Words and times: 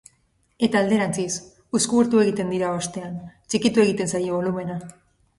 Eta 0.67 0.79
alderantziz, 0.83 1.33
uzkurtu 1.79 2.21
egiten 2.21 2.49
dira 2.53 2.71
hoztean, 2.77 3.19
txikitu 3.51 3.83
egiten 3.83 4.11
zaie 4.15 4.33
bolumena. 4.39 4.79